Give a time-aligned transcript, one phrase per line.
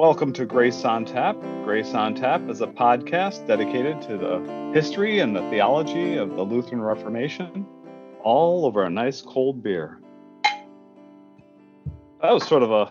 [0.00, 1.38] Welcome to Grace on Tap.
[1.62, 6.42] Grace on Tap is a podcast dedicated to the history and the theology of the
[6.42, 7.66] Lutheran Reformation,
[8.22, 10.00] all over a nice cold beer.
[12.22, 12.90] That was sort of a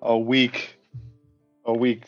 [0.00, 0.78] a weak
[1.66, 2.04] a weak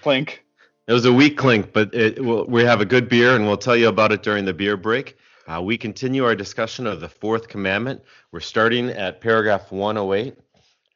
[0.00, 0.46] clink.
[0.88, 3.58] It was a weak clink, but it, we'll, we have a good beer, and we'll
[3.58, 5.18] tell you about it during the beer break.
[5.46, 8.00] Uh, we continue our discussion of the fourth commandment.
[8.32, 10.38] We're starting at paragraph 108,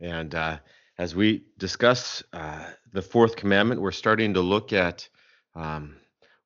[0.00, 0.56] and uh,
[0.98, 5.08] as we discuss uh, the fourth commandment, we're starting to look at
[5.54, 5.96] um,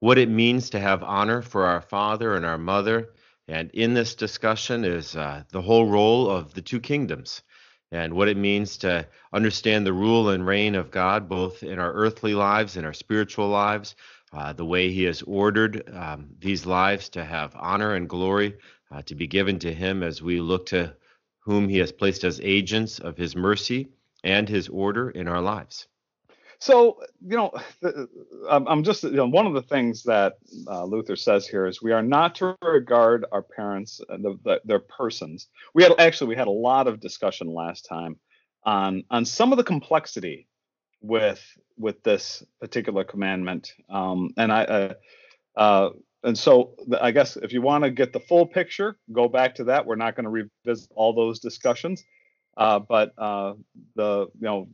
[0.00, 3.10] what it means to have honor for our father and our mother.
[3.48, 7.42] And in this discussion is uh, the whole role of the two kingdoms
[7.90, 11.92] and what it means to understand the rule and reign of God, both in our
[11.92, 13.96] earthly lives and our spiritual lives,
[14.34, 18.56] uh, the way He has ordered um, these lives to have honor and glory
[18.90, 20.94] uh, to be given to Him as we look to
[21.40, 23.88] whom He has placed as agents of His mercy
[24.24, 25.86] and His order in our lives.
[26.62, 27.50] So, you know,
[28.48, 30.34] I'm just, you know, one of the things that
[30.68, 34.60] uh, Luther says here is we are not to regard our parents, uh, the, the,
[34.64, 35.48] their persons.
[35.74, 38.16] We had actually we had a lot of discussion last time
[38.62, 40.46] on on some of the complexity
[41.00, 41.42] with
[41.76, 44.62] with this particular commandment, um, and I.
[44.62, 44.94] Uh,
[45.56, 45.90] uh,
[46.24, 49.64] and so I guess if you want to get the full picture, go back to
[49.64, 49.84] that.
[49.84, 52.04] We're not going to revisit all those discussions,
[52.56, 53.54] uh, but uh,
[53.96, 54.68] the you know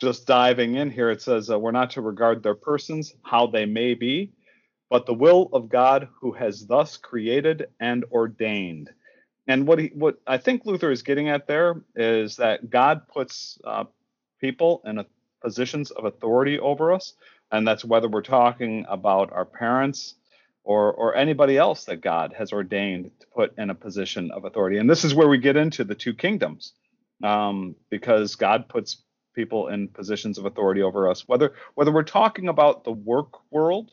[0.00, 3.66] just diving in here, it says uh, we're not to regard their persons, how they
[3.66, 4.32] may be,
[4.90, 8.90] but the will of God who has thus created and ordained.
[9.46, 13.58] And what he, what I think Luther is getting at there is that God puts
[13.64, 13.84] uh,
[14.40, 15.06] people in a,
[15.40, 17.14] positions of authority over us,
[17.52, 20.14] and that's whether we're talking about our parents
[20.64, 24.78] or or anybody else that God has ordained to put in a position of authority.
[24.78, 26.72] And this is where we get into the two kingdoms,
[27.22, 29.02] um, because God puts
[29.34, 33.92] people in positions of authority over us, whether whether we're talking about the work world,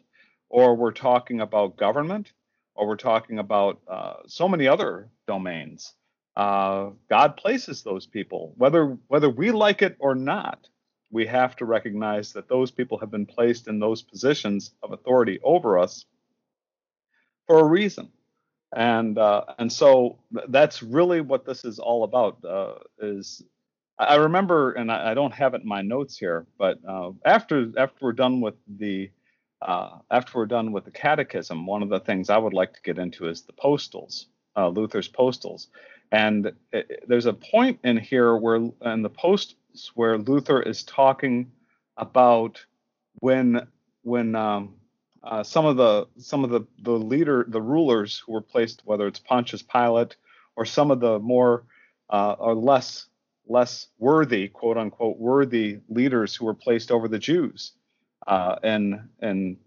[0.50, 2.32] or we're talking about government,
[2.76, 5.94] or we're talking about uh, so many other domains.
[6.36, 10.68] Uh, God places those people, whether whether we like it or not.
[11.12, 15.40] We have to recognize that those people have been placed in those positions of authority
[15.44, 16.06] over us
[17.48, 18.12] for a reason
[18.76, 20.18] and uh, and so
[20.50, 23.44] that's really what this is all about uh, is
[24.00, 27.72] I remember, and I, I, don't have it in my notes here, but uh, after
[27.78, 29.10] after we're done with the
[29.62, 32.82] uh, after we're done with the catechism, one of the things I would like to
[32.82, 35.68] get into is the postils, uh, Luther's postils,
[36.12, 38.56] and it, there's a point in here where
[38.86, 39.56] in the posts
[39.96, 41.52] where Luther is talking
[41.98, 42.64] about
[43.20, 43.68] when
[44.04, 44.76] when um,
[45.24, 49.08] uh, some of the some of the the leader the rulers who were placed, whether
[49.08, 50.16] it's Pontius Pilate
[50.56, 51.66] or some of the more
[52.10, 53.08] uh, or less
[53.48, 57.74] less worthy, quote unquote, worthy leaders who were placed over the Jews
[58.28, 59.58] uh, in in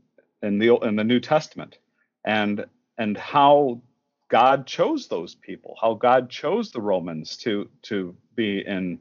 [0.42, 1.78] in the in the New Testament,
[2.24, 2.64] and
[2.98, 3.82] and how
[4.28, 8.98] God chose those people, how God chose the Romans to to be in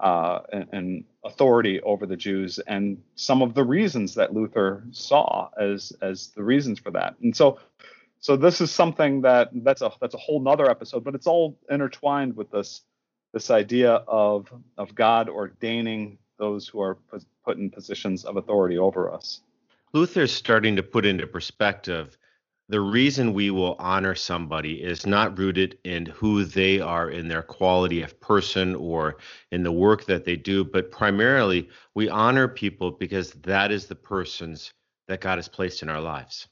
[0.00, 0.40] uh,
[0.72, 6.28] in, authority over the Jews, and some of the reasons that Luther saw as as
[6.28, 7.58] the reasons for that, and so.
[8.20, 11.56] So this is something that that's a that's a whole nother episode, but it's all
[11.70, 12.82] intertwined with this
[13.32, 16.98] this idea of of God ordaining those who are
[17.44, 19.40] put in positions of authority over us.
[19.92, 22.18] Luther's starting to put into perspective
[22.68, 27.42] the reason we will honor somebody is not rooted in who they are in their
[27.42, 29.16] quality of person or
[29.50, 33.94] in the work that they do, but primarily we honor people because that is the
[33.94, 34.72] persons
[35.06, 36.46] that God has placed in our lives.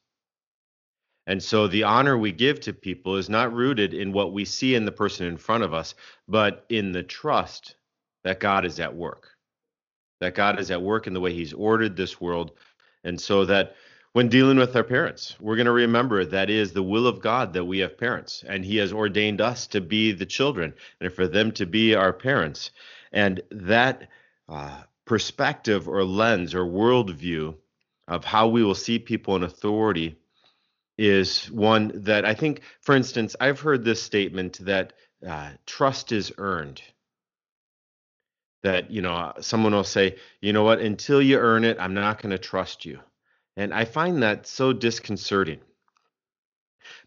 [1.27, 4.75] And so the honor we give to people is not rooted in what we see
[4.75, 5.95] in the person in front of us,
[6.29, 7.77] but in the trust
[8.25, 9.29] that God is at work.
[10.21, 12.53] That God is at work in the way He's ordered this world.
[13.05, 13.75] And so that
[14.17, 17.53] when dealing with our parents, we're going to remember that is the will of God
[17.53, 20.73] that we have parents, and He has ordained us to be the children
[21.03, 22.71] and for them to be our parents.
[23.13, 24.09] And that
[24.49, 27.57] uh, perspective or lens or worldview
[28.09, 30.17] of how we will see people in authority
[30.97, 34.95] is one that I think, for instance, I've heard this statement that
[35.29, 36.81] uh, trust is earned.
[38.63, 42.23] That, you know, someone will say, you know what, until you earn it, I'm not
[42.23, 43.01] going to trust you.
[43.57, 45.61] And I find that so disconcerting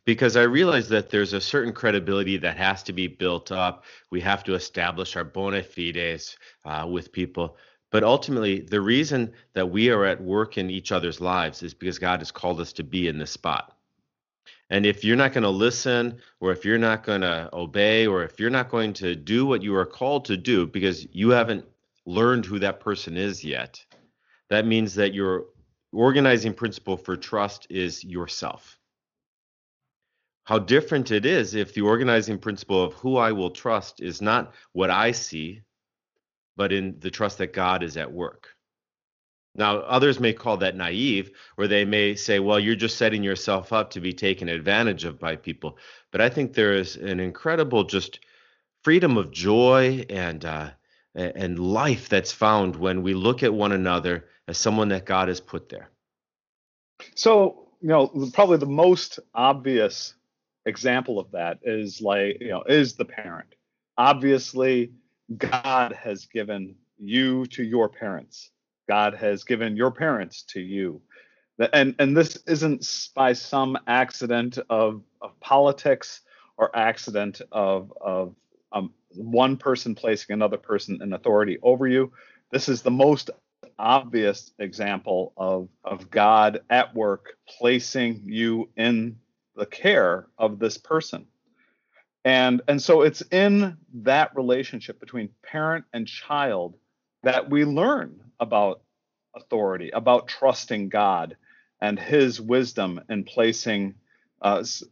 [0.05, 3.83] because I realize that there's a certain credibility that has to be built up.
[4.09, 7.57] We have to establish our bona fides uh, with people.
[7.91, 11.99] But ultimately, the reason that we are at work in each other's lives is because
[11.99, 13.75] God has called us to be in this spot.
[14.71, 18.23] And if you're not going to listen, or if you're not going to obey, or
[18.23, 21.65] if you're not going to do what you are called to do because you haven't
[22.05, 23.83] learned who that person is yet,
[24.49, 25.45] that means that your
[25.91, 28.77] organizing principle for trust is yourself.
[30.43, 34.53] How different it is if the organizing principle of who I will trust is not
[34.73, 35.61] what I see,
[36.57, 38.49] but in the trust that God is at work.
[39.55, 43.73] Now, others may call that naive, or they may say, well, you're just setting yourself
[43.73, 45.77] up to be taken advantage of by people.
[46.11, 48.19] But I think there is an incredible just
[48.83, 50.71] freedom of joy and uh,
[51.15, 55.39] and life that's found when we look at one another as someone that God has
[55.39, 55.89] put there.
[57.15, 60.15] So, you know, probably the most obvious
[60.65, 63.55] example of that is like, you know, is the parent.
[63.97, 64.91] Obviously,
[65.37, 68.51] God has given you to your parents
[68.89, 70.99] God has given your parents to you.
[71.73, 76.21] And, and this isn't by some accident of, of politics
[76.57, 78.33] or accident of, of
[78.71, 82.11] um, one person placing another person in authority over you.
[82.51, 83.29] This is the most
[83.77, 89.17] obvious example of, of God at work placing you in
[89.55, 91.25] the care of this person.
[92.25, 96.75] And, and so it's in that relationship between parent and child
[97.23, 98.81] that we learn about
[99.35, 101.37] authority, about trusting God
[101.81, 103.95] and His wisdom in placing
[104.41, 104.83] us,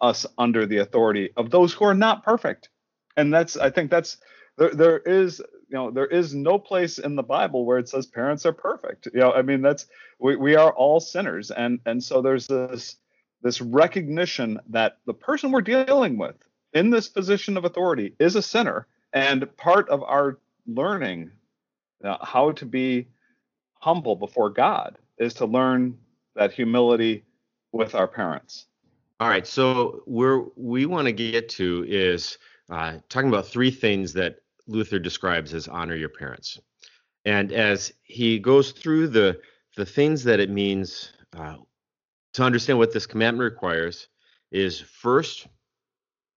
[0.00, 2.68] us under the authority of those who are not perfect.
[3.16, 4.18] And that's, I think that's
[4.56, 4.70] there.
[4.70, 8.46] There is, you know, there is no place in the Bible where it says parents
[8.46, 9.08] are perfect.
[9.12, 9.86] You know, I mean, that's
[10.18, 12.96] we we are all sinners, and and so there's this
[13.42, 16.36] this recognition that the person we're dealing with
[16.72, 21.30] in this position of authority is a sinner, and part of our learning
[22.02, 23.08] uh, how to be
[23.80, 25.98] humble before God is to learn
[26.34, 27.24] that humility
[27.72, 28.66] with our parents.
[29.20, 32.38] All right, so where we want to get to is
[32.70, 36.60] uh, talking about three things that Luther describes as honor your parents,
[37.24, 39.40] and as he goes through the
[39.76, 41.56] the things that it means uh,
[42.34, 44.08] to understand what this commandment requires
[44.52, 45.46] is first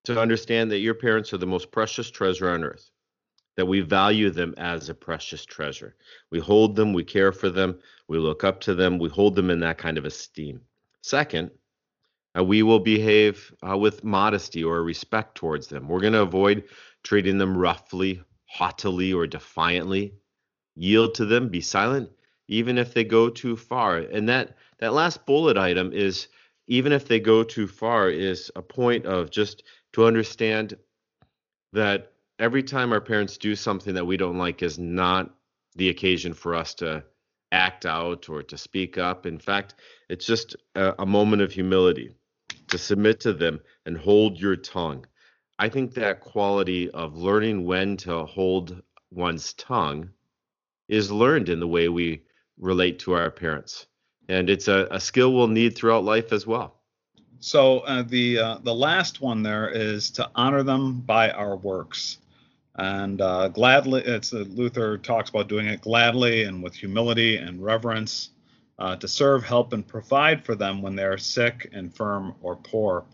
[0.05, 2.89] to understand that your parents are the most precious treasure on earth
[3.57, 5.95] that we value them as a precious treasure.
[6.31, 9.49] We hold them, we care for them, we look up to them, we hold them
[9.49, 10.61] in that kind of esteem.
[11.01, 11.49] Second,
[12.37, 15.87] uh, we will behave uh, with modesty or respect towards them.
[15.87, 16.65] We're going to avoid
[17.03, 20.13] treating them roughly, haughtily, or defiantly.
[20.75, 22.09] Yield to them, be silent,
[22.47, 23.97] even if they go too far.
[23.97, 26.27] And that that last bullet item is
[26.67, 29.63] even if they go too far is a point of just
[29.93, 30.77] to understand
[31.73, 35.33] that every time our parents do something that we don't like is not
[35.75, 37.03] the occasion for us to
[37.51, 39.25] act out or to speak up.
[39.25, 39.75] In fact,
[40.09, 42.11] it's just a, a, moment of humility
[42.69, 45.05] to submit to them and hold your tongue.
[45.59, 48.81] I think that quality of learning when to hold
[49.11, 50.09] one's tongue
[50.87, 52.21] is learned in the way we
[52.59, 53.87] relate to our parents.
[54.29, 56.75] And it's a, a skill we'll need throughout life as well.
[57.39, 62.17] So uh, the uh, the last one there is to honor them by our works
[62.77, 67.63] and uh, gladly it's uh, luther talks about doing it gladly and with humility and
[67.63, 68.29] reverence
[68.79, 73.05] uh, to serve help and provide for them when they're sick infirm or poor.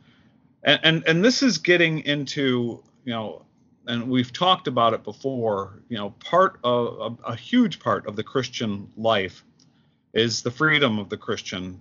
[0.64, 3.46] And, and and this is getting into you know
[3.88, 8.16] and we've talked about it before you know part of a, a huge part of
[8.16, 9.44] the christian life
[10.14, 11.80] is the freedom of the christian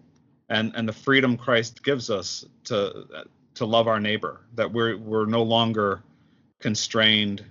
[0.48, 3.06] and and the freedom christ gives us to
[3.54, 6.02] to love our neighbor that we're we're no longer
[6.60, 7.44] constrained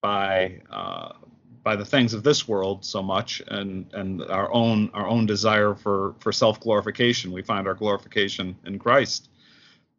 [0.00, 1.12] by uh,
[1.62, 5.74] by the things of this world so much and and our own our own desire
[5.74, 9.28] for for self glorification we find our glorification in Christ.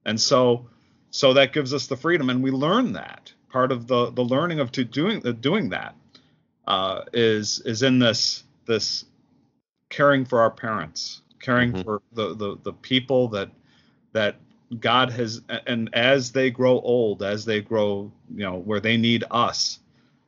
[0.06, 0.68] And so
[1.12, 3.32] so that gives us the freedom and we learn that.
[3.50, 5.96] Part of the the learning of to doing uh, doing that
[6.68, 9.06] uh, is is in this this
[9.90, 11.82] caring for our parents caring mm-hmm.
[11.84, 13.50] for the, the the people that
[14.14, 14.38] that
[14.80, 19.24] God has and as they grow old as they grow you know where they need
[19.30, 19.80] us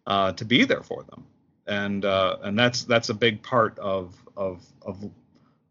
[0.07, 1.25] uh, to be there for them,
[1.67, 5.09] and uh, and that's that's a big part of of of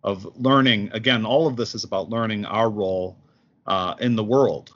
[0.02, 0.90] of learning.
[0.92, 3.16] Again, all of this is about learning our role
[3.66, 4.72] uh, in the world,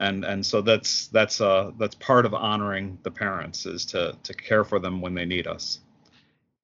[0.00, 4.34] and and so that's that's uh that's part of honoring the parents is to to
[4.34, 5.80] care for them when they need us.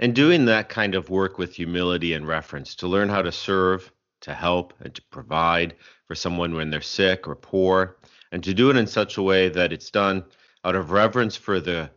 [0.00, 3.92] And doing that kind of work with humility and reference to learn how to serve,
[4.22, 7.98] to help, and to provide for someone when they're sick or poor,
[8.32, 10.24] and to do it in such a way that it's done
[10.64, 11.90] out of reverence for the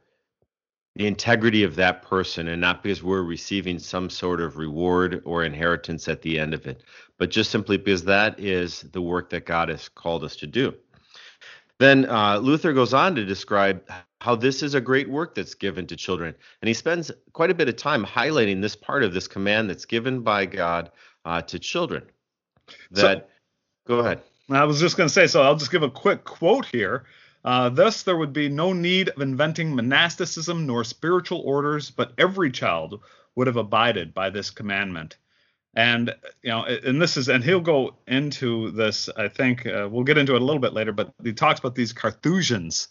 [0.95, 5.43] the integrity of that person and not because we're receiving some sort of reward or
[5.43, 6.83] inheritance at the end of it,
[7.17, 10.73] but just simply because that is the work that God has called us to do.
[11.79, 13.83] Then uh, Luther goes on to describe
[14.21, 16.35] how this is a great work that's given to children.
[16.61, 19.85] And he spends quite a bit of time highlighting this part of this command that's
[19.85, 20.91] given by God
[21.25, 22.03] uh, to children.
[22.91, 23.27] That,
[23.85, 24.21] so, go ahead.
[24.49, 27.05] I was just going to say, so I'll just give a quick quote here.
[27.43, 32.51] Uh, Thus, there would be no need of inventing monasticism nor spiritual orders, but every
[32.51, 33.01] child
[33.35, 35.17] would have abided by this commandment.
[35.75, 39.09] And you know, and this is, and he'll go into this.
[39.17, 41.75] I think uh, we'll get into it a little bit later, but he talks about
[41.75, 42.87] these Carthusians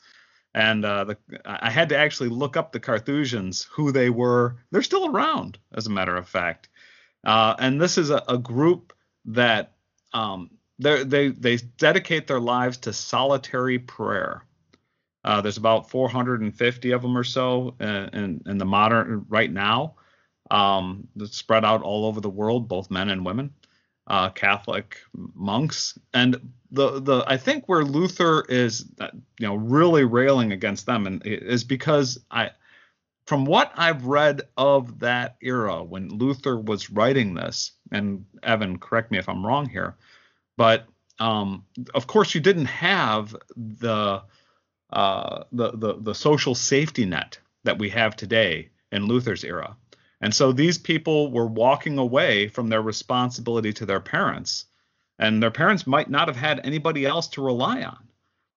[0.55, 4.57] and uh, the, I had to actually look up the Carthusians, who they were.
[4.71, 6.69] They're still around, as a matter of fact.
[7.25, 8.93] Uh, and this is a, a group
[9.27, 9.73] that
[10.13, 10.51] um,
[10.83, 14.45] they they dedicate their lives to solitary prayer.
[15.25, 19.95] Uh, there's about 450 of them or so in, in, the modern right now.
[20.51, 23.55] Um, spread out all over the world, both men and women
[24.07, 28.85] uh, Catholic monks, and the the I think where Luther is
[29.39, 32.51] you know really railing against them and is because I
[33.27, 39.11] from what I've read of that era when Luther was writing this, and Evan, correct
[39.11, 39.97] me if I'm wrong here,
[40.57, 40.87] but
[41.19, 44.23] um, of course you didn't have the,
[44.91, 49.77] uh, the the the social safety net that we have today in Luther's era.
[50.21, 54.67] And so these people were walking away from their responsibility to their parents.
[55.19, 58.09] And their parents might not have had anybody else to rely on.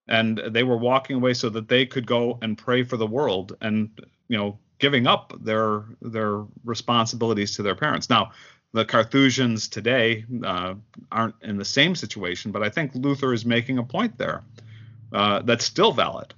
[0.08, 3.58] And they were walking away so that they could go and pray for the world
[3.62, 3.90] and,
[4.28, 8.10] you know, giving up their their responsibilities to their parents.
[8.10, 8.32] Now,
[8.76, 10.74] the Carthusians today uh,
[11.10, 14.44] aren't in the same situation, but I think Luther is making a point there
[15.14, 16.34] uh, that's still valid,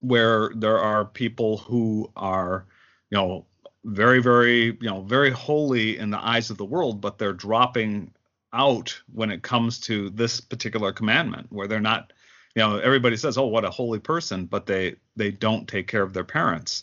[0.00, 2.66] where there are people who are,
[3.10, 3.46] you know,
[3.84, 8.10] very, very, you know, very holy in the eyes of the world, but they're dropping
[8.52, 12.12] out when it comes to this particular commandment, where they're not,
[12.56, 16.02] you know, everybody says, "Oh, what a holy person," but they they don't take care
[16.02, 16.82] of their parents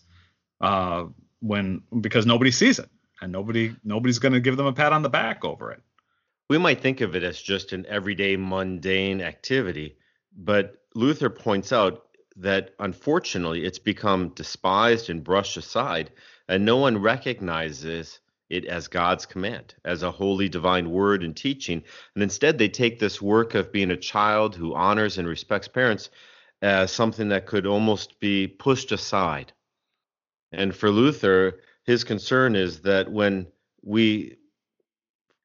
[0.62, 1.08] uh,
[1.42, 2.90] when because nobody sees it
[3.22, 5.82] and nobody nobody's going to give them a pat on the back over it.
[6.50, 9.98] We might think of it as just an everyday mundane activity,
[10.36, 16.12] but Luther points out that unfortunately it's become despised and brushed aside
[16.48, 21.82] and no one recognizes it as God's command, as a holy divine word and teaching.
[22.14, 26.10] And instead, they take this work of being a child who honors and respects parents
[26.62, 29.54] as something that could almost be pushed aside.
[30.52, 31.62] And for Luther,
[31.92, 33.46] his concern is that when
[33.84, 34.38] we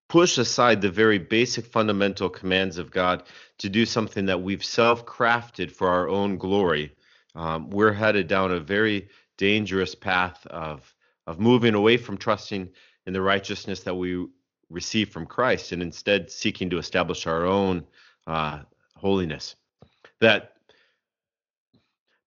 [0.09, 3.25] push aside the very basic fundamental commands of God
[3.59, 6.95] to do something that we've self crafted for our own glory,
[7.35, 10.95] um, we're headed down a very dangerous path of
[11.27, 12.71] of moving away from trusting
[13.07, 14.25] in the righteousness that we
[14.71, 17.85] receive from Christ and instead seeking to establish our own
[18.29, 18.61] uh,
[18.95, 19.57] holiness.
[20.21, 20.53] That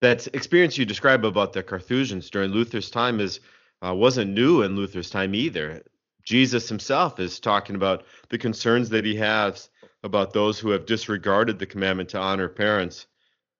[0.02, 3.40] that experience you describe about the Carthusians during Luther's time is
[3.86, 5.84] uh, wasn't new in Luther's time either.
[6.24, 9.70] Jesus himself is talking about the concerns that he has
[10.04, 13.08] about those who have disregarded the commandment to honor parents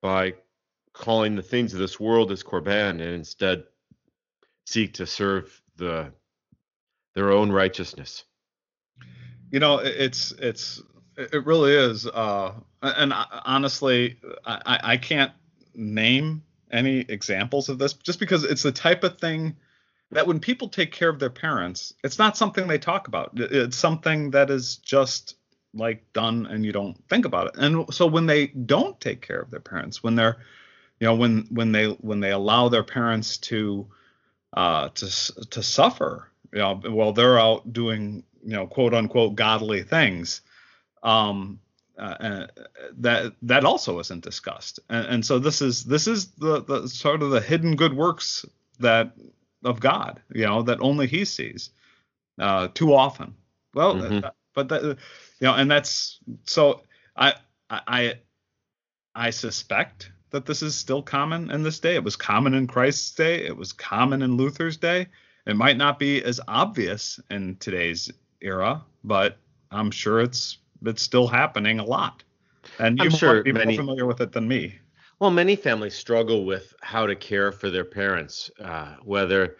[0.02, 0.34] by
[0.94, 3.64] calling the things of this world as korban and instead
[4.66, 6.12] seek to serve the
[7.16, 8.24] their own righteousness.
[9.52, 10.82] You know, it's it's
[11.18, 12.06] it really is.
[12.06, 13.14] Uh, and
[13.46, 15.32] honestly, I, I can't
[15.74, 19.56] name any examples of this just because it's the type of thing
[20.12, 23.32] that when people take care of their parents, it's not something they talk about.
[23.36, 25.36] It's something that is just
[25.74, 27.54] like done and you don't think about it.
[27.58, 30.38] And so when they don't take care of their parents, when they're
[31.00, 33.88] you know when when they when they allow their parents to
[34.54, 39.84] uh, to to suffer, you know, while they're out doing you know quote unquote godly
[39.84, 40.42] things.
[41.04, 41.60] Um,
[41.98, 42.48] uh,
[42.98, 47.22] that that also isn't discussed, and, and, so this is this is the, the sort
[47.22, 48.46] of the hidden good works
[48.80, 49.12] that
[49.64, 51.72] of God, you know, that only He sees
[52.40, 53.36] uh, too often.
[53.74, 54.28] Well, mm-hmm.
[54.54, 54.96] but that, you
[55.42, 56.82] know, and that's so
[57.16, 57.36] I
[57.70, 58.16] I
[59.14, 61.96] I suspect that this is still common in this day.
[61.96, 63.46] It was common in Christ's day.
[63.46, 65.08] It was common in Luther's day.
[65.46, 68.12] It might not be as obvious in today's
[68.42, 69.38] era, but
[69.72, 72.24] I'm sure it's it's still happening a lot.
[72.78, 74.80] And you I'm sure be many, more familiar with it than me.
[75.20, 79.58] Well, many families struggle with how to care for their parents, uh, whether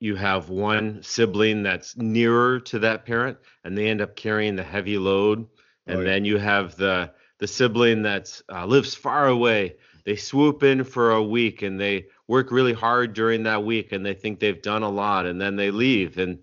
[0.00, 4.62] you have one sibling that's nearer to that parent and they end up carrying the
[4.62, 5.46] heavy load,
[5.86, 6.04] and yeah.
[6.04, 11.12] then you have the the sibling that uh, lives far away they swoop in for
[11.12, 14.82] a week and they work really hard during that week and they think they've done
[14.82, 16.38] a lot and then they leave and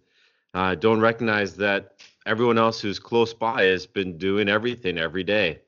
[0.54, 1.94] uh, don't recognize that
[2.26, 5.62] everyone else who's close by has been doing everything every day.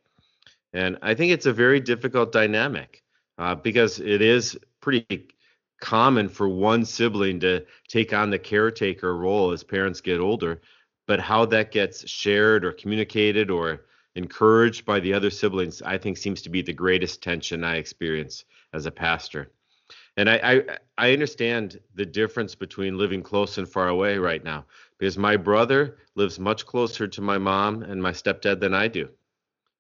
[0.74, 3.04] And I think it's a very difficult dynamic
[3.38, 5.28] uh, because it is pretty
[5.82, 10.62] common for one sibling to take on the caretaker role as parents get older,
[11.08, 13.82] but how that gets shared or communicated or
[14.16, 18.46] encouraged by the other siblings, I think seems to be the greatest tension I experience
[18.74, 19.52] as a pastor.
[20.16, 20.78] And I, I,
[21.10, 24.66] I understand the difference between living close and far away right now
[24.98, 29.10] because my brother lives much closer to my mom and my stepdad than I do.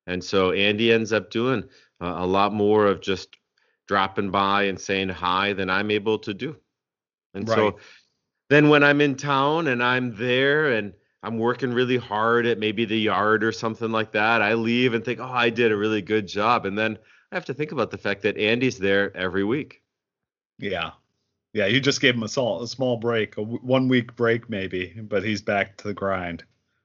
[0.07, 1.63] And so Andy ends up doing
[2.01, 3.37] uh, a lot more of just
[3.87, 6.55] dropping by and saying hi than I'm able to do.
[7.33, 7.55] And right.
[7.55, 7.79] so
[8.49, 10.93] then when I'm in town and I'm there and
[11.23, 15.03] I'm working really hard at maybe the yard or something like that, I leave and
[15.03, 16.65] think, oh, I did a really good job.
[16.65, 16.97] And then
[17.31, 19.81] I have to think about the fact that Andy's there every week.
[20.59, 20.91] Yeah.
[21.53, 24.49] Yeah, you just gave him a small, a small break, a w- one week break
[24.49, 26.43] maybe, but he's back to the grind.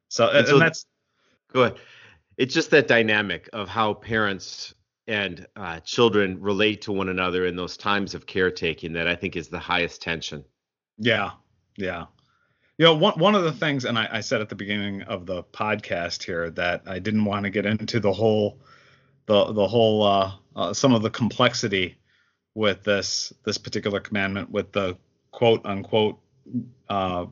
[0.08, 0.86] So, and, and, so and that's
[1.52, 1.78] go ahead.
[2.38, 4.72] It's just that dynamic of how parents
[5.08, 9.36] and uh, children relate to one another in those times of caretaking that I think
[9.36, 10.44] is the highest tension.
[10.98, 11.32] Yeah,
[11.76, 12.06] yeah.
[12.76, 15.26] You know, one one of the things, and I, I said at the beginning of
[15.26, 18.60] the podcast here that I didn't want to get into the whole,
[19.26, 21.98] the the whole uh, uh, some of the complexity
[22.54, 24.96] with this this particular commandment with the
[25.32, 26.20] quote unquote
[26.88, 27.26] uh,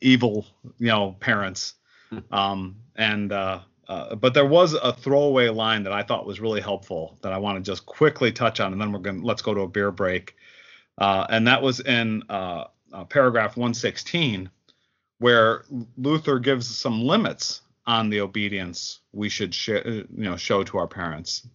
[0.00, 0.46] evil
[0.78, 1.74] you know parents
[2.10, 2.18] hmm.
[2.30, 6.60] um, and uh, uh, but there was a throwaway line that I thought was really
[6.60, 9.42] helpful that I want to just quickly touch on, and then we're going to let's
[9.42, 10.36] go to a beer break.
[10.98, 14.50] Uh, and that was in uh, uh paragraph 116,
[15.18, 15.64] where
[15.96, 20.88] Luther gives some limits on the obedience we should sh- you know show to our
[20.88, 21.46] parents.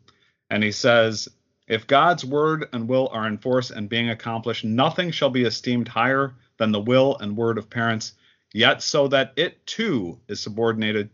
[0.50, 1.30] And he says,
[1.68, 5.88] if God's word and will are in force and being accomplished, nothing shall be esteemed
[5.88, 8.14] higher than the will and word of parents,
[8.54, 11.10] yet so that it too is subordinated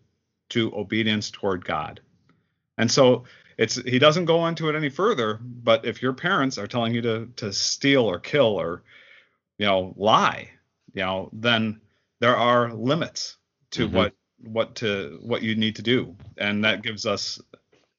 [0.49, 2.01] to obedience toward God.
[2.77, 3.25] And so
[3.57, 7.01] it's he doesn't go into it any further, but if your parents are telling you
[7.01, 8.83] to to steal or kill or
[9.57, 10.49] you know lie,
[10.93, 11.81] you know, then
[12.19, 13.37] there are limits
[13.71, 13.95] to mm-hmm.
[13.95, 16.15] what what to what you need to do.
[16.37, 17.41] And that gives us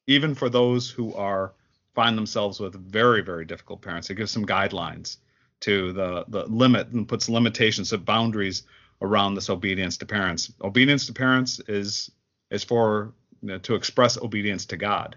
[0.06, 1.52] even for those who are
[1.94, 5.18] find themselves with very very difficult parents, it gives some guidelines
[5.60, 8.62] to the the limit and puts limitations of boundaries
[9.02, 10.52] around this obedience to parents.
[10.62, 12.10] Obedience to parents is
[12.50, 15.16] is for you know, to express obedience to God.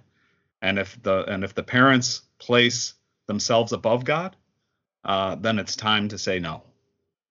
[0.61, 2.93] And if the and if the parents place
[3.27, 4.35] themselves above God,
[5.03, 6.63] uh, then it's time to say no.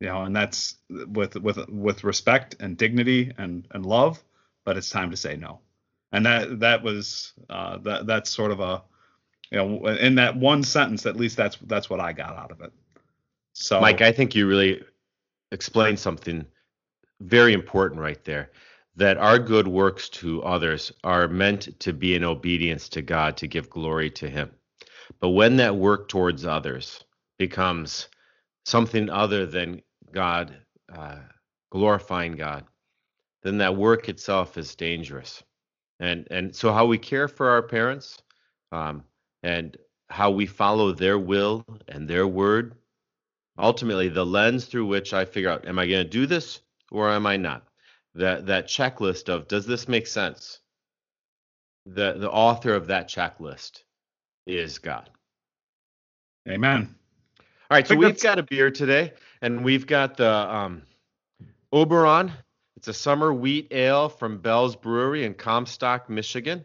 [0.01, 4.23] You know, and that's with with with respect and dignity and and love,
[4.65, 5.61] but it's time to say no.
[6.13, 8.83] And that that was uh, that that's sort of a
[9.51, 12.61] you know in that one sentence at least that's that's what I got out of
[12.61, 12.73] it.
[13.55, 14.83] So Mike, I think you really
[15.53, 16.45] explained something
[17.21, 18.51] very important right there
[18.97, 23.47] that our good works to others are meant to be in obedience to God to
[23.49, 24.51] give glory to Him.
[25.21, 27.05] But when that work towards others
[27.39, 28.09] becomes
[28.65, 30.57] something other than God,
[30.95, 31.17] uh,
[31.71, 32.65] glorifying God,
[33.43, 35.43] then that work itself is dangerous.
[36.01, 38.19] And and so how we care for our parents,
[38.73, 39.05] um,
[39.43, 39.77] and
[40.11, 42.75] how we follow their will and their word,
[43.59, 47.11] ultimately the lens through which I figure out, am I going to do this or
[47.11, 47.67] am I not?
[48.15, 50.61] That that checklist of does this make sense?
[51.87, 53.83] The the author of that checklist
[54.47, 55.11] is God.
[56.49, 56.95] Amen.
[57.41, 60.83] All right, so we've got a beer today, and we've got the um,
[61.73, 62.33] Oberon.
[62.77, 66.65] It's a summer wheat ale from Bell's Brewery in Comstock, Michigan,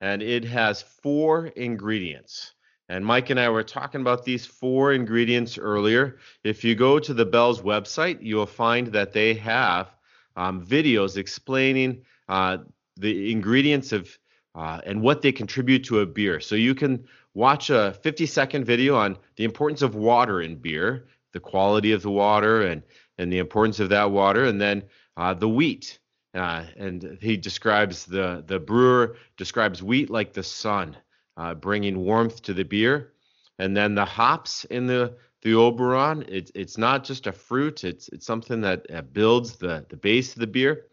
[0.00, 2.54] and it has four ingredients.
[2.88, 6.18] And Mike and I were talking about these four ingredients earlier.
[6.42, 9.94] If you go to the Bell's website, you'll find that they have
[10.38, 12.58] um, videos explaining uh,
[12.96, 14.16] the ingredients of
[14.54, 16.40] uh, and what they contribute to a beer.
[16.40, 21.06] So you can watch a 50 second video on the importance of water in beer,
[21.32, 22.82] the quality of the water, and
[23.18, 24.84] and the importance of that water, and then
[25.16, 25.98] uh, the wheat.
[26.34, 30.96] Uh, and he describes the the brewer describes wheat like the sun,
[31.36, 33.12] uh, bringing warmth to the beer,
[33.58, 36.24] and then the hops in the the Oberon.
[36.28, 37.84] It's it's not just a fruit.
[37.84, 40.86] It's it's something that builds the the base of the beer,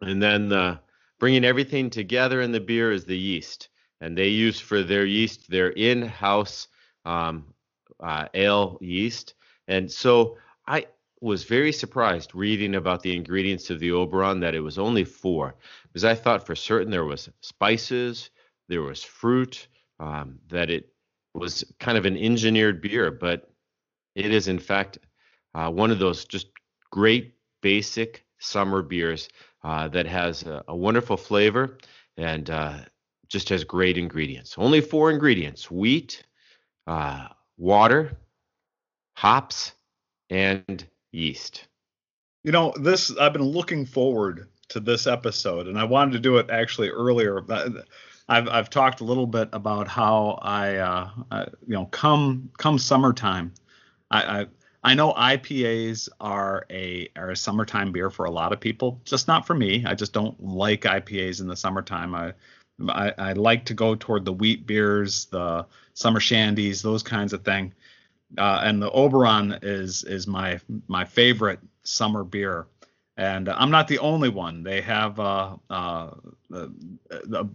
[0.00, 0.80] and then the,
[1.18, 3.68] bringing everything together in the beer is the yeast,
[4.00, 6.68] and they use for their yeast their in-house
[7.04, 7.54] um,
[8.00, 9.34] uh, ale yeast.
[9.66, 10.86] And so I
[11.20, 15.56] was very surprised reading about the ingredients of the Oberon that it was only four,
[15.84, 18.30] because I thought for certain there was spices,
[18.68, 19.66] there was fruit,
[19.98, 20.92] um, that it
[21.38, 23.50] was kind of an engineered beer, but
[24.14, 24.98] it is in fact
[25.54, 26.48] uh, one of those just
[26.90, 29.28] great basic summer beers
[29.64, 31.78] uh, that has a, a, wonderful flavor
[32.16, 32.78] and uh,
[33.28, 34.54] just has great ingredients.
[34.56, 36.22] Only four ingredients: wheat,
[36.86, 38.16] uh, water,
[39.16, 39.72] hops,
[40.30, 41.66] and yeast.
[42.44, 46.38] You know, this I've been looking forward to this episode, and I wanted to do
[46.38, 47.40] it actually earlier.
[48.28, 52.78] I've I've talked a little bit about how I, uh, I you know, come come
[52.78, 53.54] summertime,
[54.10, 54.46] I, I
[54.84, 59.28] I know IPAs are a are a summertime beer for a lot of people, just
[59.28, 59.84] not for me.
[59.86, 62.14] I just don't like IPAs in the summertime.
[62.14, 62.34] I
[62.88, 67.44] I, I like to go toward the wheat beers, the summer shandies, those kinds of
[67.44, 67.72] thing.
[68.36, 72.66] Uh, and the Oberon is is my my favorite summer beer.
[73.18, 74.62] And I'm not the only one.
[74.62, 76.10] They have uh, uh,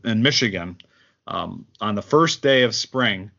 [0.03, 0.77] in Michigan
[1.27, 3.31] um, on the first day of spring,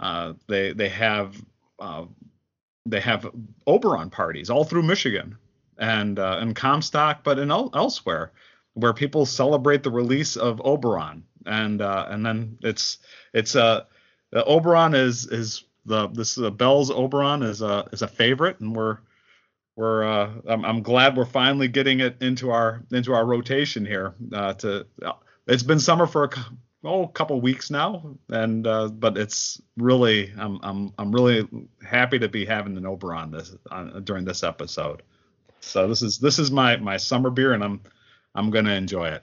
[0.00, 1.36] uh, they they have
[1.78, 2.04] uh,
[2.86, 3.28] they have
[3.66, 5.36] Oberon parties all through Michigan
[5.78, 8.32] and uh, in Comstock, but in elsewhere
[8.74, 12.98] where people celebrate the release of Oberon, and uh, and then it's
[13.32, 13.84] it's uh,
[14.32, 18.76] Oberon is is the this is a Bell's Oberon is a is a favorite, and
[18.76, 18.98] we're
[19.76, 24.14] we're uh, I'm, I'm glad we're finally getting it into our into our rotation here.
[24.32, 24.86] Uh, to
[25.46, 26.30] it's been summer for a
[26.84, 31.48] oh, couple weeks now, and uh, but it's really I'm I'm I'm really
[31.84, 35.02] happy to be having an Oberon this uh, during this episode.
[35.60, 37.80] So this is this is my my summer beer, and I'm
[38.34, 39.22] I'm gonna enjoy it.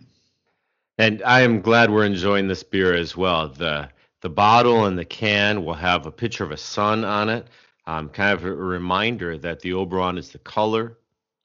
[0.98, 3.48] And I am glad we're enjoying this beer as well.
[3.48, 3.90] The
[4.22, 7.48] the bottle and the can will have a picture of a sun on it,
[7.92, 10.98] um, kind of a reminder that the Oberon is the color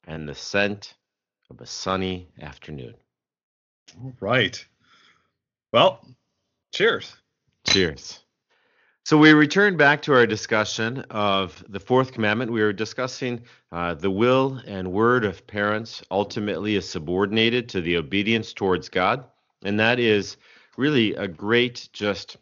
[0.05, 0.93] and the scent
[1.49, 2.93] of a sunny afternoon.
[4.01, 4.65] All right.
[5.73, 6.07] Well,
[6.73, 7.13] cheers.
[7.65, 8.19] Cheers.
[9.03, 12.51] So we return back to our discussion of the fourth commandment.
[12.51, 13.41] We were discussing
[13.73, 19.25] uh, the will and word of parents ultimately is subordinated to the obedience towards God.
[19.63, 20.37] And that is
[20.77, 22.37] really a great just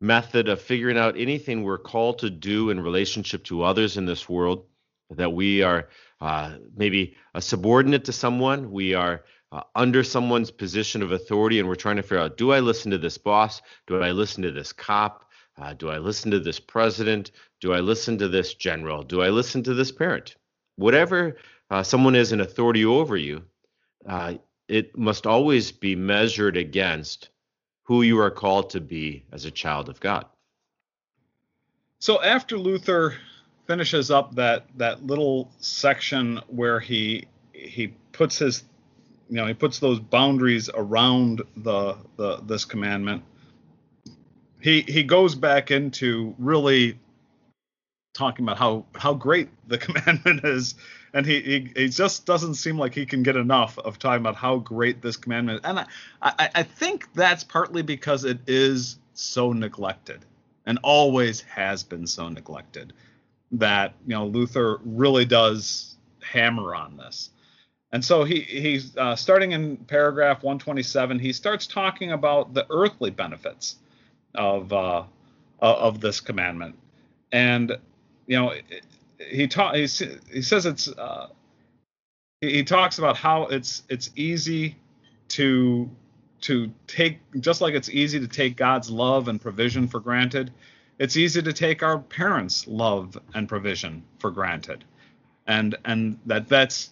[0.00, 4.28] method of figuring out anything we're called to do in relationship to others in this
[4.28, 4.66] world,
[5.10, 5.88] that we are
[6.20, 11.68] uh, maybe a subordinate to someone, we are uh, under someone's position of authority, and
[11.68, 13.62] we're trying to figure out do I listen to this boss?
[13.86, 15.24] Do I listen to this cop?
[15.58, 17.30] Uh, do I listen to this president?
[17.60, 19.02] Do I listen to this general?
[19.02, 20.36] Do I listen to this parent?
[20.76, 21.36] Whatever
[21.70, 23.44] uh, someone is in authority over you,
[24.06, 24.34] uh,
[24.68, 27.30] it must always be measured against
[27.86, 30.26] who you are called to be as a child of God.
[31.98, 33.14] So after Luther
[33.66, 38.64] finishes up that that little section where he he puts his
[39.28, 43.24] you know he puts those boundaries around the the this commandment
[44.60, 46.98] he he goes back into really
[48.16, 50.74] talking about how how great the commandment is
[51.14, 54.36] and he, he he just doesn't seem like he can get enough of talking about
[54.36, 55.68] how great this commandment is.
[55.68, 55.86] and I,
[56.22, 60.24] I i think that's partly because it is so neglected
[60.66, 62.92] and always has been so neglected
[63.52, 67.30] that you know luther really does hammer on this
[67.92, 71.18] and so he he's uh, starting in paragraph 127.
[71.18, 73.76] He starts talking about the earthly benefits
[74.34, 75.04] of uh,
[75.60, 76.76] of this commandment,
[77.32, 77.78] and
[78.26, 78.54] you know
[79.18, 81.28] he ta- he, says it's uh,
[82.40, 84.76] he, he talks about how it's it's easy
[85.28, 85.90] to
[86.42, 90.52] to take just like it's easy to take God's love and provision for granted.
[90.98, 94.84] It's easy to take our parents' love and provision for granted,
[95.46, 96.90] and and that that's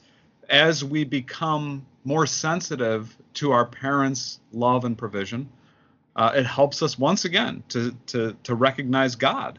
[0.49, 5.49] as we become more sensitive to our parents' love and provision,
[6.17, 9.59] uh, it helps us once again to to to recognize God,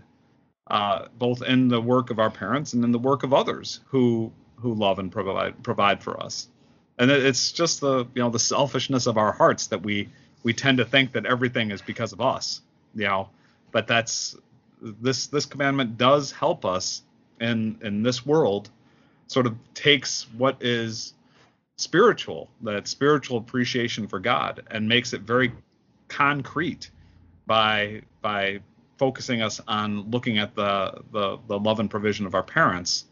[0.67, 4.31] uh, both in the work of our parents and in the work of others who
[4.57, 6.47] who love and provide provide for us.
[6.97, 10.09] And it's just the you know the selfishness of our hearts that we
[10.43, 12.61] we tend to think that everything is because of us,
[12.95, 13.29] you know.
[13.71, 14.37] But that's
[14.81, 17.03] this this commandment does help us
[17.39, 18.69] in in this world
[19.27, 21.13] sort of takes what is
[21.77, 25.51] spiritual, that spiritual appreciation for God, and makes it very
[26.07, 26.89] concrete
[27.45, 28.61] by by
[28.97, 33.05] focusing us on looking at the the, the love and provision of our parents,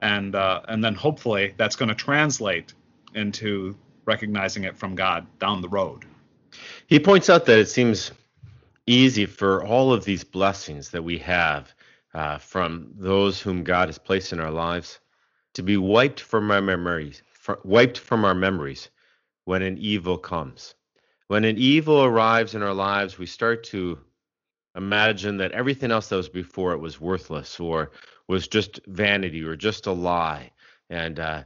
[0.00, 2.74] and uh, and then hopefully that's going to translate
[3.14, 6.04] into recognizing it from God down the road.
[6.86, 8.10] He points out that it seems
[8.86, 11.74] easy for all of these blessings that we have
[12.14, 14.98] uh, from those whom God has placed in our lives
[15.54, 17.22] to be wiped from our memories,
[17.64, 18.88] wiped from our memories
[19.44, 20.74] when an evil comes.
[21.28, 23.98] When an evil arrives in our lives, we start to
[24.78, 27.90] imagine that everything else that was before it was worthless or
[28.28, 30.50] was just vanity or just a lie.
[30.88, 31.42] And uh,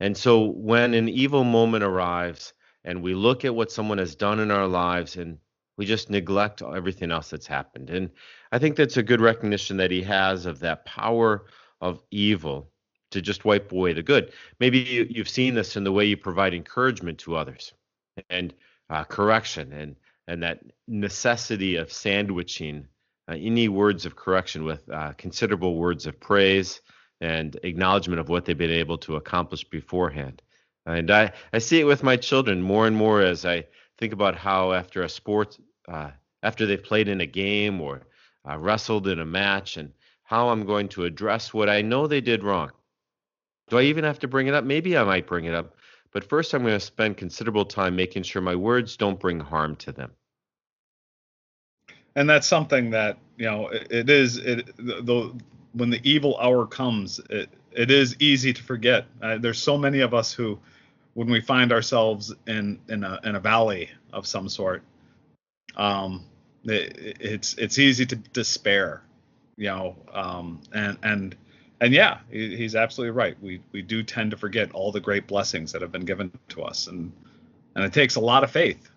[0.00, 2.52] and so when an evil moment arrives
[2.84, 5.38] and we look at what someone has done in our lives and
[5.76, 7.90] we just neglect everything else that's happened.
[7.90, 8.10] And
[8.52, 11.46] I think that's a good recognition that he has of that power
[11.80, 12.70] of evil
[13.12, 14.32] to just wipe away the good.
[14.60, 17.72] Maybe you, you've seen this in the way you provide encouragement to others
[18.28, 18.52] and
[18.90, 19.96] uh, correction and
[20.28, 22.86] and that necessity of sandwiching
[23.28, 26.80] uh, any words of correction with uh, considerable words of praise
[27.20, 30.42] and acknowledgement of what they've been able to accomplish beforehand.
[30.86, 33.64] And I, I see it with my children more and more as I
[33.98, 35.58] think about how after a sport,
[35.88, 36.10] uh,
[36.42, 38.06] after they've played in a game or
[38.48, 39.92] uh, wrestled in a match, and
[40.24, 42.70] how I'm going to address what I know they did wrong.
[43.70, 44.64] Do I even have to bring it up?
[44.64, 45.76] Maybe I might bring it up,
[46.14, 49.76] but first I'm going to spend considerable time making sure my words don't bring harm
[49.76, 50.12] to them.
[52.16, 55.34] And that's something that you know it, it is it the
[55.72, 59.06] when the evil hour comes it it is easy to forget.
[59.20, 60.58] Uh, there's so many of us who
[61.14, 64.82] when we find ourselves in in a in a valley of some sort
[65.76, 66.24] um
[66.64, 69.02] it, it's it's easy to despair
[69.56, 71.36] you know um and and
[71.80, 75.72] and yeah he's absolutely right we we do tend to forget all the great blessings
[75.72, 77.12] that have been given to us and
[77.74, 78.90] and it takes a lot of faith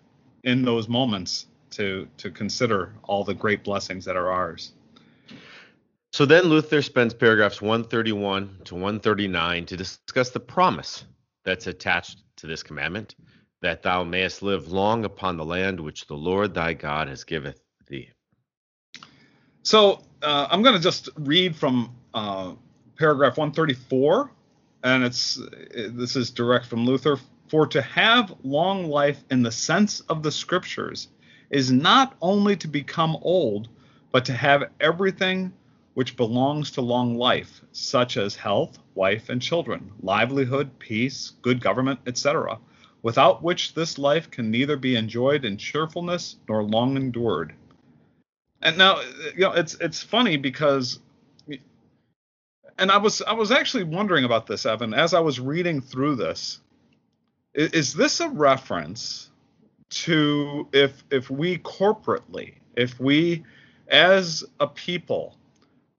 [0.44, 4.72] in those moments to to consider all the great blessings that are ours.
[6.12, 11.04] So then Luther spends paragraphs 131 to 139 to discuss the promise
[11.44, 13.14] that's attached to this commandment
[13.60, 17.60] that thou mayest live long upon the land which the Lord thy God has giveth
[17.88, 18.10] thee.
[19.62, 22.54] So uh, I'm going to just read from uh,
[22.98, 24.30] paragraph 134,
[24.84, 25.40] and it's
[25.74, 27.18] this is direct from Luther.
[27.48, 31.08] For to have long life in the sense of the scriptures
[31.48, 33.68] is not only to become old,
[34.12, 35.52] but to have everything
[35.94, 41.98] which belongs to long life, such as health, wife, and children, livelihood, peace, good government,
[42.06, 42.58] etc.,
[43.02, 47.54] without which this life can neither be enjoyed in cheerfulness nor long endured.
[48.60, 49.00] And now,
[49.34, 51.00] you know, it's it's funny because,
[52.78, 56.16] and I was I was actually wondering about this, Evan, as I was reading through
[56.16, 56.60] this.
[57.54, 59.30] Is, is this a reference
[59.90, 63.44] to if if we corporately, if we
[63.88, 65.36] as a people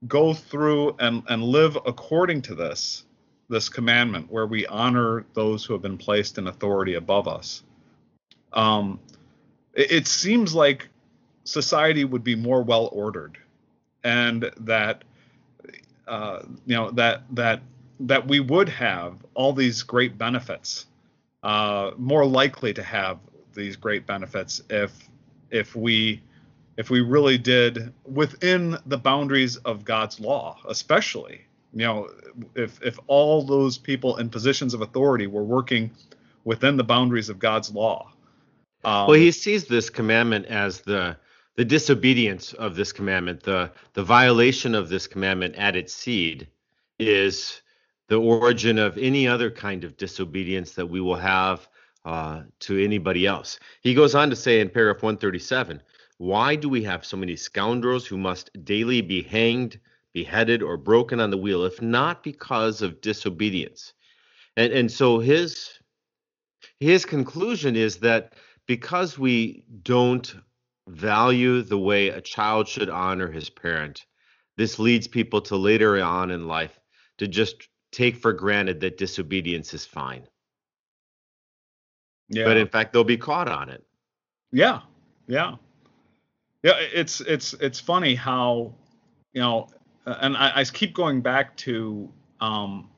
[0.08, 3.04] go through and, and live according to this
[3.50, 7.64] this commandment where we honor those who have been placed in authority above us
[8.54, 9.00] um,
[9.74, 10.88] it, it seems like
[11.44, 13.38] society would be more well ordered
[14.04, 15.04] and that
[16.10, 17.62] uh, you know that that
[18.02, 20.88] that we would have all these great benefits
[21.44, 23.20] uh, more likely to have
[23.54, 24.92] these great benefits if
[25.52, 26.22] if we
[26.78, 31.42] if we really did within the boundaries of God's law, especially
[31.74, 32.10] you know
[32.56, 35.92] if if all those people in positions of authority were working
[36.44, 38.12] within the boundaries of God's law.
[38.84, 41.18] Um, well, he sees this commandment as the
[41.60, 46.48] the disobedience of this commandment, the the violation of this commandment at its seed
[47.00, 47.62] is
[48.08, 51.68] the origin of any other kind of disobedience that we will have
[52.06, 53.60] uh, to anybody else.
[53.82, 55.84] He goes on to say in paragraph 137
[56.18, 59.82] Why do we have so many scoundrels who must daily be hanged,
[60.14, 63.92] beheaded, or broken on the wheel, if not because of disobedience?
[64.56, 65.72] And, and so his
[66.80, 70.34] his conclusion is that because we don't
[70.90, 74.06] value the way a child should honor his parent,
[74.58, 76.80] this leads people to later on in life
[77.18, 80.28] to just take for granted that disobedience is fine.
[82.30, 82.46] Yeah.
[82.46, 83.84] But in fact, they'll be caught on it.
[84.52, 84.82] Yeah.
[85.28, 85.56] Yeah.
[86.64, 86.74] Yeah.
[86.78, 88.74] It's it's it's funny how
[89.34, 89.68] you know,
[90.06, 92.90] and I, I keep going back to um,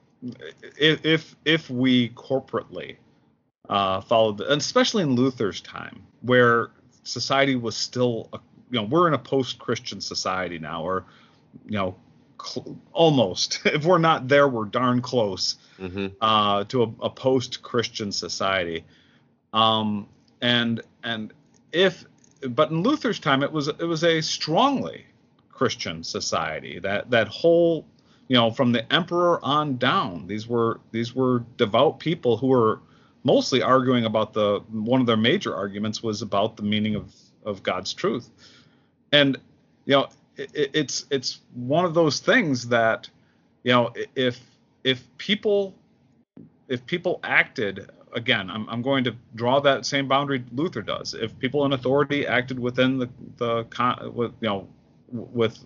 [0.78, 2.98] if if we corporately
[3.70, 6.72] uh, followed, and especially in Luther's time, where
[7.12, 11.06] society was still, a, you know, we're in a post-Christian society now, or
[11.66, 11.96] you know,
[12.42, 13.60] cl- almost.
[13.66, 16.08] If we're not there, we're darn close mm-hmm.
[16.22, 18.86] uh, to a, a post-Christian society.
[19.54, 20.08] Um,
[20.42, 21.34] and and
[21.72, 22.06] if
[22.50, 25.06] but in Luther's time it was it was a strongly
[25.52, 26.80] Christian society.
[26.80, 27.86] That that whole
[28.28, 32.80] you know from the emperor on down these were these were devout people who were
[33.24, 37.14] mostly arguing about the one of their major arguments was about the meaning of
[37.46, 38.30] of God's truth.
[39.12, 39.38] And
[39.86, 43.10] you know it, it's it's one of those things that
[43.64, 44.40] you know if
[44.84, 45.76] if people
[46.68, 51.14] if people acted again, I'm, I'm going to draw that same boundary Luther does.
[51.14, 54.68] If people in authority acted within the the con with you know
[55.10, 55.60] with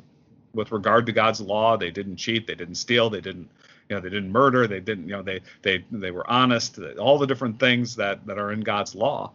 [0.54, 3.50] with regard to God's law, they didn't cheat, they didn't steal, they didn't
[3.90, 7.18] you know they didn't murder, they didn't you know they they they were honest, all
[7.18, 9.32] the different things that that are in God's law,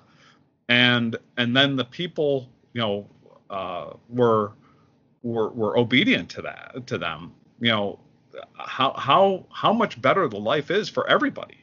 [0.68, 3.08] and and then the people you know
[3.50, 4.52] uh, were
[5.22, 8.00] were were obedient to that to them, you know,
[8.54, 11.58] how how how much better the life is for everybody.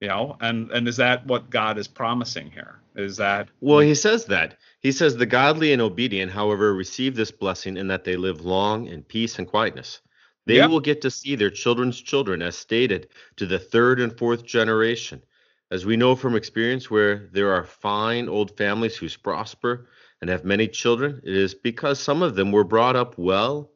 [0.00, 2.80] You know, and and is that what God is promising here?
[2.96, 4.56] Is that Well, he says that.
[4.80, 8.86] He says the godly and obedient, however, receive this blessing in that they live long
[8.86, 10.00] in peace and quietness.
[10.46, 10.66] They Yeah.
[10.66, 15.22] will get to see their children's children, as stated, to the third and fourth generation.
[15.70, 19.88] As we know from experience, where there are fine old families who prosper
[20.20, 23.72] and have many children, it is because some of them were brought up well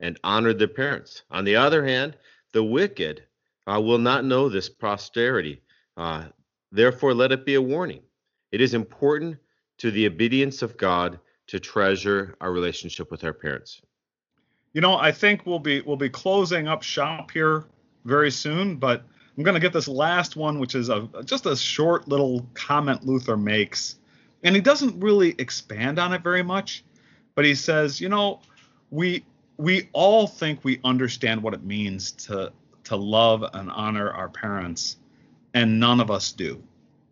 [0.00, 1.22] and honored their parents.
[1.30, 2.16] On the other hand,
[2.52, 3.24] the wicked
[3.66, 5.62] uh, will not know this posterity.
[5.96, 6.24] Uh,
[6.72, 8.02] therefore, let it be a warning.
[8.52, 9.38] It is important
[9.78, 13.80] to the obedience of God to treasure our relationship with our parents.
[14.72, 17.64] You know, I think we'll be we'll be closing up shop here
[18.04, 19.02] very soon, but
[19.36, 23.04] I'm going to get this last one, which is a just a short little comment
[23.04, 23.96] Luther makes,
[24.44, 26.84] and he doesn't really expand on it very much,
[27.34, 28.40] but he says, you know,
[28.90, 29.24] we
[29.56, 32.52] we all think we understand what it means to
[32.84, 34.98] to love and honor our parents,
[35.52, 36.62] and none of us do.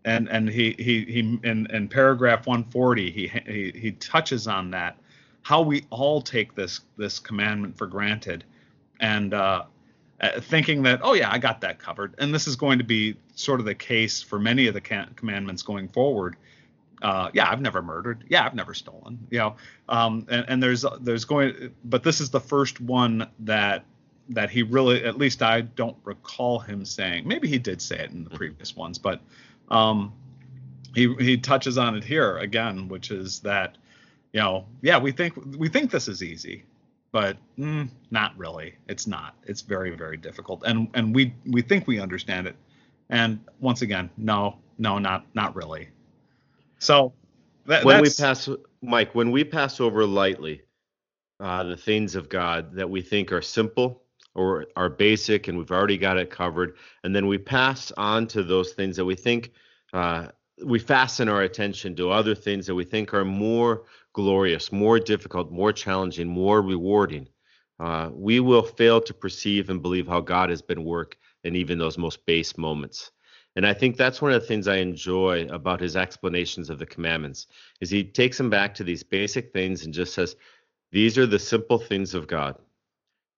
[0.04, 4.96] And and he he he in, in paragraph 140 he he he touches on that
[5.42, 8.44] how we all take this this commandment for granted
[9.01, 9.64] and uh,
[10.20, 12.14] uh, thinking that oh yeah i got that covered.
[12.18, 15.62] And this is going to be sort of the case for many of the commandments
[15.62, 16.37] going forward.
[17.01, 18.24] Uh, yeah i've never murdered.
[18.29, 19.57] Yeah i've never stolen you know.
[19.88, 23.85] Um, and, and there's there's going but this is the first one that
[24.31, 27.27] that he really at least i don't recall him saying.
[27.27, 29.20] Maybe he did say it in the previous ones but
[29.70, 30.12] um,
[30.94, 33.79] he he touches on it here again which is that
[34.32, 36.64] you know, yeah, we think we think this is easy,
[37.12, 38.74] but mm, not really.
[38.88, 39.34] It's not.
[39.46, 42.56] It's very very difficult, and and we we think we understand it,
[43.10, 45.88] and once again, no, no, not not really.
[46.78, 47.12] So
[47.66, 48.48] that, when we pass,
[48.82, 50.62] Mike, when we pass over lightly
[51.40, 54.02] uh, the things of God that we think are simple
[54.34, 58.42] or are basic and we've already got it covered, and then we pass on to
[58.42, 59.52] those things that we think
[59.92, 60.28] uh,
[60.64, 63.84] we fasten our attention to other things that we think are more
[64.18, 67.28] glorious, more difficult, more challenging, more rewarding.
[67.78, 71.78] Uh, we will fail to perceive and believe how God has been work in even
[71.78, 73.12] those most base moments.
[73.54, 76.87] And I think that's one of the things I enjoy about his explanations of the
[76.94, 77.46] commandments
[77.81, 80.35] is he takes them back to these basic things and just says,
[80.90, 82.57] these are the simple things of God.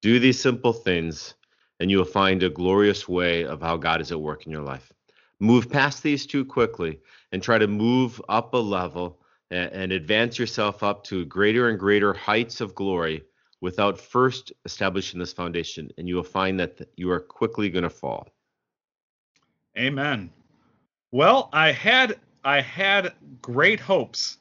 [0.00, 1.34] Do these simple things
[1.78, 4.94] and you'll find a glorious way of how God is at work in your life.
[5.40, 7.00] Move past these too quickly
[7.32, 9.19] and try to move up a level
[9.50, 13.22] and, advance yourself up to greater and greater heights of glory
[13.60, 15.90] without first establishing this foundation.
[15.98, 18.28] And you will find that you are quickly going to fall.
[19.76, 20.30] Amen.
[21.12, 24.38] Well, I had I had great hopes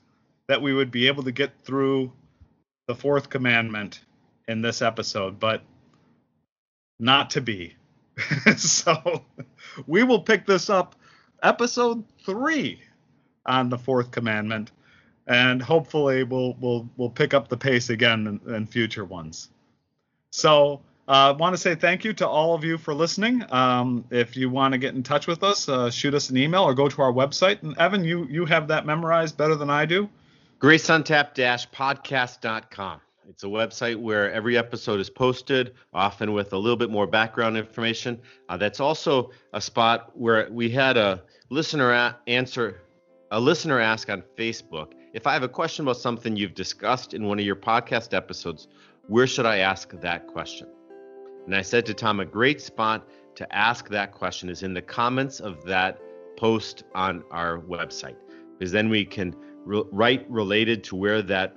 [0.47, 2.11] that we would be able to get through
[2.87, 4.01] the fourth commandment
[4.47, 5.61] in this episode, but
[6.99, 7.75] not to be.
[8.57, 9.23] so
[9.85, 10.95] we will pick this up
[11.43, 12.79] episode 3
[13.45, 14.71] on the fourth commandment
[15.29, 19.49] and hopefully we'll we'll we'll pick up the pace again in, in future ones.
[20.31, 23.45] So I uh, want to say thank you to all of you for listening.
[23.51, 26.63] Um, if you want to get in touch with us, uh, shoot us an email
[26.63, 27.63] or go to our website.
[27.63, 30.09] And Evan, you you have that memorized better than I do.
[30.59, 32.99] GraceUntapped-podcast.com.
[33.29, 37.57] It's a website where every episode is posted, often with a little bit more background
[37.57, 38.19] information.
[38.49, 42.81] Uh, that's also a spot where we had a listener a- answer,
[43.31, 44.93] a listener ask on Facebook.
[45.11, 48.67] If I have a question about something you've discussed in one of your podcast episodes,
[49.07, 50.67] where should I ask that question?
[51.47, 54.83] And I said to Tom, a great spot to ask that question is in the
[54.83, 55.99] comments of that
[56.37, 58.17] post on our website,
[58.57, 61.55] because then we can re- write related to where that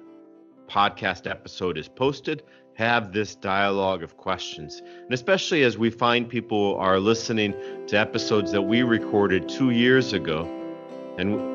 [0.66, 4.80] podcast episode is posted, have this dialogue of questions.
[4.80, 7.54] And especially as we find people are listening
[7.88, 10.48] to episodes that we recorded two years ago.
[11.18, 11.51] And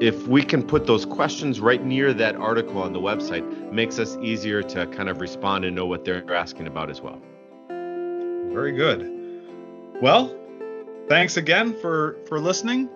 [0.00, 4.16] if we can put those questions right near that article on the website, makes us
[4.22, 7.20] easier to kind of respond and know what they're asking about as well.
[7.68, 9.08] Very good.
[10.00, 10.34] Well,
[11.08, 12.88] thanks again for for listening.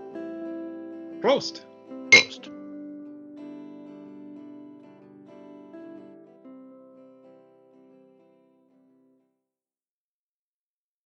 [1.20, 1.60] Prost.